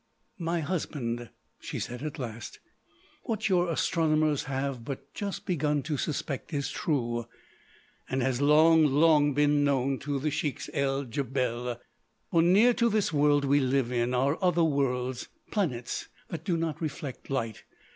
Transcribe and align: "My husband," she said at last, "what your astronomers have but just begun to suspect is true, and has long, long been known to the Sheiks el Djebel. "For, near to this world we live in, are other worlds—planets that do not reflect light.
"My 0.39 0.61
husband," 0.61 1.29
she 1.59 1.77
said 1.77 2.01
at 2.01 2.17
last, 2.17 2.57
"what 3.25 3.49
your 3.49 3.69
astronomers 3.69 4.45
have 4.45 4.83
but 4.83 5.13
just 5.13 5.45
begun 5.45 5.83
to 5.83 5.95
suspect 5.95 6.55
is 6.55 6.71
true, 6.71 7.27
and 8.09 8.23
has 8.23 8.41
long, 8.41 8.83
long 8.83 9.35
been 9.35 9.63
known 9.63 9.99
to 9.99 10.17
the 10.17 10.31
Sheiks 10.31 10.71
el 10.73 11.05
Djebel. 11.05 11.79
"For, 12.31 12.41
near 12.41 12.73
to 12.73 12.89
this 12.89 13.13
world 13.13 13.45
we 13.45 13.59
live 13.59 13.91
in, 13.91 14.15
are 14.15 14.43
other 14.43 14.63
worlds—planets 14.63 16.07
that 16.29 16.43
do 16.45 16.57
not 16.57 16.81
reflect 16.81 17.29
light. 17.29 17.63